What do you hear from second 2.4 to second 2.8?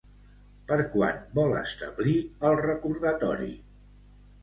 el